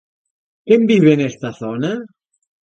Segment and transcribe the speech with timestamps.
[0.67, 1.91] Quen vive nesta zona?